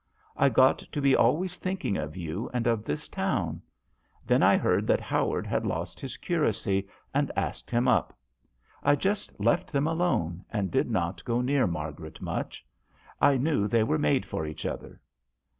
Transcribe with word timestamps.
I 0.35 0.49
got 0.49 0.79
to 0.79 0.99
be 0.99 1.15
always 1.15 1.59
thinking 1.59 1.95
of 1.95 2.17
you 2.17 2.49
and 2.55 2.65
of 2.65 2.83
this 2.85 3.07
town. 3.07 3.61
Then 4.25 4.41
I 4.41 4.57
heard 4.57 4.87
that 4.87 4.99
Howard 4.99 5.45
had 5.45 5.63
lost 5.63 5.99
his 5.99 6.17
curacy, 6.17 6.87
and 7.13 7.31
asked 7.35 7.69
him 7.69 7.87
up. 7.87 8.17
I 8.81 8.95
just 8.95 9.39
left 9.39 9.71
them 9.71 9.85
alone 9.85 10.43
and 10.49 10.71
did 10.71 10.89
not 10.89 11.23
go 11.23 11.39
near 11.41 11.67
Margaret 11.67 12.19
much. 12.19 12.65
I 13.21 13.37
knew 13.37 13.67
they 13.67 13.83
were 13.83 13.99
made 13.99 14.25
for 14.25 14.47
each 14.47 14.65
other. 14.65 14.99